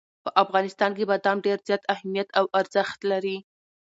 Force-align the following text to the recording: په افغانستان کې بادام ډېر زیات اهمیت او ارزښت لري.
په 0.23 0.29
افغانستان 0.43 0.91
کې 0.97 1.07
بادام 1.11 1.37
ډېر 1.45 1.57
زیات 1.67 1.83
اهمیت 1.95 2.27
او 2.39 2.45
ارزښت 2.59 2.99
لري. 3.11 3.37